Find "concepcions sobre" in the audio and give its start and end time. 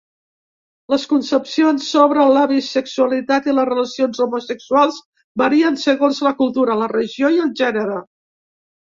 1.09-2.23